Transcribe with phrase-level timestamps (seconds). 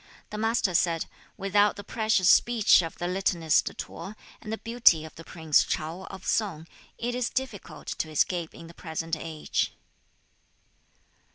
[0.31, 1.05] The Master said,
[1.37, 6.05] 'Without the specious speech of the litanist T'o and the beauty of the prince Chao
[6.05, 6.65] of Sung,
[6.97, 9.75] it is difficult to escape in the present age.'